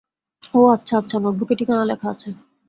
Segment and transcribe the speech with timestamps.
[0.53, 2.29] ও, আচ্ছা আচ্ছা, নোটবুকে ঠিকানা লেখা আছে।